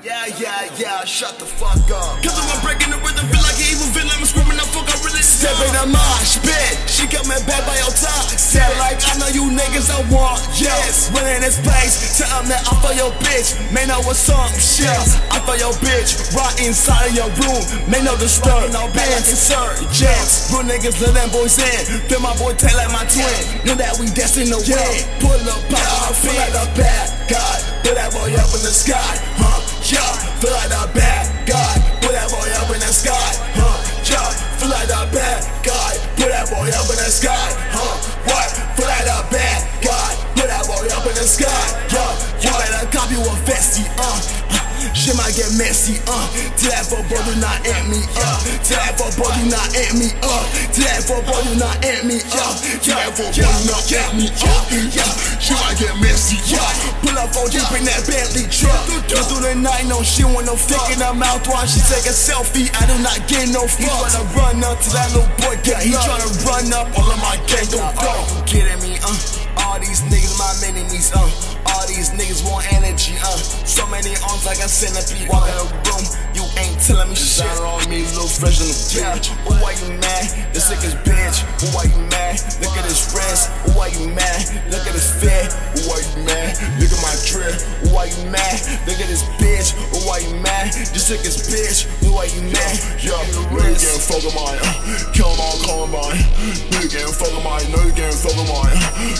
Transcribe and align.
Yeah, 0.00 0.32
yeah, 0.40 0.64
yeah, 0.80 1.04
shut 1.04 1.36
the 1.36 1.44
fuck 1.44 1.76
up. 1.92 2.24
Cause 2.24 2.32
I'm 2.32 2.48
breaking 2.64 2.88
the 2.88 2.96
rhythm, 3.04 3.20
feel 3.28 3.44
like 3.44 3.60
an 3.60 3.68
evil 3.68 3.84
villain. 3.92 4.16
I'm 4.16 4.24
screaming, 4.24 4.56
I 4.56 4.64
fuck, 4.72 4.88
I 4.88 4.96
really 5.04 5.20
step 5.20 5.52
in 5.60 5.76
the 5.76 5.92
mosh 5.92 6.40
pit. 6.40 6.72
She 6.88 7.04
coming 7.04 7.36
back 7.44 7.68
by 7.68 7.76
your 7.76 7.92
tongue. 7.92 8.32
Said 8.32 8.64
like, 8.80 8.96
I 9.04 9.20
know 9.20 9.28
you 9.28 9.52
niggas 9.52 9.92
I 9.92 10.00
want, 10.08 10.40
yes. 10.56 11.12
Running 11.12 11.44
this 11.44 11.60
place, 11.60 12.16
tell 12.16 12.32
them 12.32 12.48
that 12.48 12.64
I 12.64 12.72
for 12.80 12.96
your 12.96 13.12
bitch. 13.20 13.52
Man, 13.76 13.92
know 13.92 14.00
what's 14.08 14.24
up, 14.32 14.48
shit. 14.56 14.88
I 14.88 15.36
for 15.44 15.60
your 15.60 15.76
bitch, 15.84 16.16
right 16.32 16.56
inside 16.64 17.12
of 17.12 17.20
your 17.20 17.28
room. 17.36 17.60
Man, 17.84 18.08
no 18.08 18.16
disturb, 18.16 18.72
no 18.72 18.88
bands, 18.96 19.28
insurgents. 19.28 20.48
Real 20.48 20.64
niggas, 20.64 20.96
let 21.04 21.12
them 21.12 21.28
boys 21.28 21.60
in. 21.60 22.08
Feel 22.08 22.24
my 22.24 22.32
boy 22.40 22.56
tail 22.56 22.72
like 22.72 22.88
my 22.88 23.04
twin. 23.04 23.68
Know 23.68 23.76
that 23.76 24.00
we 24.00 24.08
destined 24.16 24.48
to 24.48 24.64
win. 24.64 24.96
Pull 25.20 25.44
up, 25.44 25.60
pop, 25.68 26.16
feel 26.16 26.32
like 26.40 26.56
a 26.56 26.64
bad 26.72 27.04
guy. 27.28 27.56
Put 27.84 28.00
that 28.00 28.08
boy 28.16 28.32
up 28.32 28.48
in 28.56 28.64
the 28.64 28.72
sky, 28.72 28.96
huh? 29.36 29.69
Yeah, 29.90 30.06
feel 30.38 30.54
like 30.54 30.70
the 30.70 30.86
bad 30.94 31.26
guy. 31.50 31.74
Put 31.98 32.14
that 32.14 32.30
boy 32.30 32.46
up 32.62 32.70
in 32.70 32.78
the 32.78 32.94
sky, 32.94 33.18
huh? 33.58 33.74
Yeah, 34.06 34.22
feel 34.54 34.70
like 34.70 34.86
the 34.86 35.02
bad 35.10 35.42
guy. 35.66 35.98
Put 36.14 36.30
that 36.30 36.46
boy 36.46 36.70
up 36.70 36.86
in 36.94 36.98
the 37.02 37.10
sky, 37.10 37.34
huh? 37.74 37.98
What? 38.22 38.54
Feel 38.78 38.86
like 38.86 39.02
the 39.02 39.18
bad 39.34 39.60
guy. 39.82 40.10
Put 40.38 40.46
that 40.46 40.62
boy 40.70 40.86
up 40.94 41.02
in 41.10 41.14
the 41.18 41.26
sky, 41.26 41.50
yeah. 41.90 42.06
You 42.38 42.54
better 42.54 42.86
copy 42.94 43.18
a 43.18 43.34
vesty, 43.42 43.82
uh. 43.98 44.14
Shit 44.94 45.18
might 45.18 45.34
get 45.34 45.50
messy, 45.58 45.98
uh. 46.06 46.30
Tell 46.54 46.70
that 46.70 46.86
for 46.86 47.02
boy 47.10 47.18
do 47.26 47.34
not 47.42 47.58
at 47.66 47.82
me, 47.90 47.98
uh. 48.14 48.38
Tell 48.62 48.78
that 48.78 48.94
for 48.94 49.10
boy 49.18 49.34
do 49.42 49.50
not 49.50 49.74
at 49.74 49.90
me, 49.98 50.14
uh. 50.22 50.46
Tell 50.70 50.86
that 50.86 51.02
for 51.02 51.18
boy 51.26 51.42
do 51.50 51.58
not 51.58 51.82
at 51.82 52.06
me, 52.06 52.22
uh. 52.30 52.54
Tell 52.78 52.94
that 52.94 53.10
for 53.18 53.26
boy 53.26 53.42
do 53.42 53.58
not 53.66 53.82
at 53.90 54.14
me, 54.14 54.30
uh. 54.38 54.70
Yeah, 54.70 55.10
shit 55.42 55.58
might 55.58 55.74
get 55.82 55.89
yeah. 55.89 55.89
On 57.40 57.48
deep 57.48 57.72
in 57.72 57.88
that 57.88 58.04
Bentley 58.04 58.44
truck. 58.52 58.84
Through 59.08 59.40
the 59.40 59.56
night, 59.56 59.88
no 59.88 60.04
shit 60.04 60.28
with 60.28 60.44
no 60.44 60.60
stick 60.60 60.76
in 60.92 61.00
her 61.00 61.16
mouth 61.16 61.40
while 61.48 61.64
she 61.64 61.80
take 61.88 62.04
a 62.04 62.12
selfie. 62.12 62.68
I 62.76 62.84
do 62.84 63.00
not 63.00 63.16
get 63.32 63.48
no 63.48 63.64
fuck. 63.64 63.80
He 63.80 63.88
tryna 63.88 64.28
run 64.36 64.60
up 64.60 64.76
to 64.76 64.88
that 64.92 65.08
little 65.16 65.24
boy, 65.40 65.56
get 65.64 65.80
he 65.80 65.96
tryna 65.96 66.28
run 66.44 66.68
up. 66.76 66.92
All 66.92 67.08
of 67.08 67.16
my 67.24 67.40
gang 67.48 67.64
don't 67.72 67.96
go. 67.96 68.12
Kidding 68.44 68.76
me, 68.84 69.00
uh. 69.00 69.64
All 69.64 69.80
these 69.80 70.04
niggas 70.12 70.36
my 70.36 70.52
enemies, 70.68 71.16
uh. 71.16 71.24
All 71.64 71.88
these 71.88 72.12
niggas 72.12 72.44
want 72.44 72.68
energy, 72.76 73.16
uh. 73.24 73.40
So 73.64 73.88
many 73.88 74.12
arms 74.20 74.44
like 74.44 74.60
a 74.60 74.68
centipede. 74.68 75.24
Walk 75.32 75.48
in 75.48 75.56
the 75.56 75.68
room, 75.88 76.04
you 76.36 76.44
ain't 76.60 76.76
telling 76.84 77.08
me 77.08 77.16
shit. 77.16 77.48
on 77.64 77.88
me, 77.88 78.04
look 78.20 78.28
fresh 78.28 78.60
in 78.60 78.68
the 78.68 78.76
bitch. 78.92 79.32
Ooh, 79.48 79.56
why 79.64 79.72
you 79.80 79.96
mad? 79.96 80.28
The 80.52 80.60
sickest 80.60 81.00
bitch. 81.08 81.40
Ooh, 81.64 81.72
why 81.72 81.88
you 81.88 82.04
mad? 82.12 82.36
Look 82.60 82.76
at 82.76 82.84
his 82.84 83.00
wrist. 83.16 83.48
Ooh, 83.64 83.72
why 83.80 83.88
you 83.96 84.12
mad? 84.12 84.44
Look 84.68 84.84
at 84.84 84.89
my. 87.50 87.88
Ooh, 87.88 87.94
why 87.94 88.04
you 88.06 88.30
mad? 88.30 88.60
Look 88.86 89.00
at 89.00 89.08
this 89.08 89.22
bitch. 89.38 89.74
Why 90.06 90.18
you 90.18 90.34
mad? 90.40 90.72
The 90.72 90.98
sickest 90.98 91.50
bitch. 91.50 91.86
Why 92.06 92.24
you 92.24 92.42
mad? 92.50 92.78
Yo, 93.02 93.16
nigga 93.50 93.78
getting 93.78 94.00
fuck 94.00 94.24
of 94.24 94.34
mine. 94.34 94.60
Kill 95.12 95.30
call 95.64 95.84
'em 95.84 95.90
mine. 95.90 96.22
Nigga 96.70 96.90
getting 96.90 97.14
fuck 97.14 97.32
of 97.32 97.42
mine. 97.44 97.66
Nigga 97.70 97.94
getting 97.94 98.18
fuck 98.18 98.36
of 98.36 98.46
mine. 98.48 98.76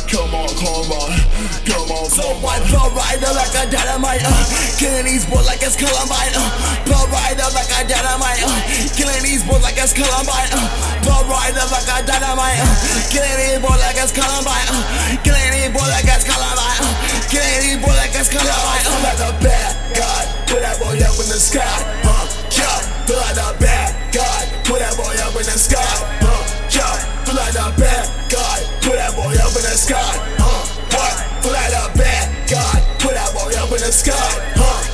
Kill 0.07 0.27
'em 0.27 0.35
all, 0.35 0.49
call 0.59 0.85
'em 0.85 0.91
mine. 0.91 1.21
Kill 1.65 1.85
all, 1.93 2.09
So 2.11 2.23
I 2.47 2.59
blow 2.67 2.91
rider 2.91 3.33
like 3.35 3.55
a 3.55 3.65
dynamite, 3.71 4.23
uh. 4.25 4.45
Killing 4.79 5.07
these 5.07 5.25
boys 5.27 5.47
like 5.47 5.63
it's 5.63 5.77
Columbine, 5.77 6.35
uh. 6.35 6.51
Blow 6.85 7.07
rider 7.07 7.49
like 7.55 7.71
a 7.71 7.87
dynamite, 7.87 8.43
uh. 8.43 8.61
Killing 8.97 9.23
these 9.23 9.43
boys 9.45 9.63
like 9.63 9.79
it's 9.79 9.93
Columbine, 9.93 10.51
uh. 10.53 10.67
Blow 11.03 11.23
rider 11.31 11.67
like 11.71 11.89
a 11.89 12.03
dynamite, 12.07 12.59
uh. 12.61 12.75
Killing 13.11 13.39
these 13.39 13.61
boys 13.63 13.81
like 13.81 13.97
it's 13.97 14.13
Columbine, 14.13 14.69
uh. 14.69 14.90
In 21.21 21.29
the 21.29 21.41
sky, 21.41 21.61
huh? 22.03 22.25
Yeah. 22.49 23.05
Feel 23.05 23.17
like 23.17 23.37
a 23.37 23.53
bad 23.61 24.13
guy. 24.13 24.41
Put 24.65 24.81
that 24.81 24.97
boy 24.97 25.13
up 25.21 25.37
in 25.37 25.45
the 25.45 25.59
sky, 25.59 25.77
huh? 26.25 26.45
Yeah. 26.73 27.25
Feel 27.25 27.37
like 27.37 27.55
a 27.55 27.69
bad 27.77 28.09
guy. 28.31 28.59
Put 28.81 28.97
that 28.97 29.13
boy 29.15 29.35
up 29.37 29.53
in 29.53 29.65
the 29.65 29.77
sky, 29.77 30.01
huh? 30.41 30.65
What? 30.89 31.15
Feel 31.45 31.53
like 31.53 31.77
a 31.77 31.99
bad 31.99 32.49
guy. 32.49 32.81
Put 32.99 33.15
that 33.15 33.33
boy 33.35 33.53
up 33.61 33.69
in 33.69 33.81
the 33.85 33.93
sky, 33.93 34.17
huh? 34.57 34.90